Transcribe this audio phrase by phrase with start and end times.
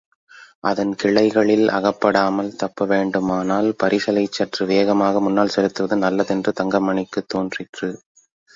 [0.59, 7.91] அதன் கிளைகளில் அகப்படாமல் தப்பவேண்டுமானால் பரிசலைச்சற்று வேகமாக முன்னால் செலுத்துவது நல்லதென்று தங்கமணிக்குத் தோன்றிற்று.